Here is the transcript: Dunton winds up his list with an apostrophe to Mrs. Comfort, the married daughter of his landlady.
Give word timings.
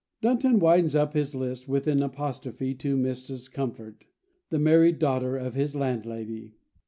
Dunton 0.19 0.57
winds 0.57 0.95
up 0.95 1.13
his 1.13 1.35
list 1.35 1.67
with 1.69 1.85
an 1.85 2.01
apostrophe 2.01 2.73
to 2.73 2.97
Mrs. 2.97 3.51
Comfort, 3.53 4.07
the 4.49 4.57
married 4.57 4.97
daughter 4.97 5.37
of 5.37 5.53
his 5.53 5.75
landlady. 5.75 6.55